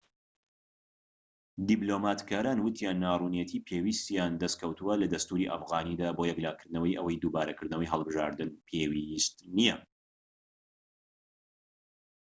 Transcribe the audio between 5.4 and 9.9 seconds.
ئەفغانیدا بۆ یەکلاکردنەوەی ئەوەی دووبارەکردنەوەی هەڵبژاردن پێویست نیە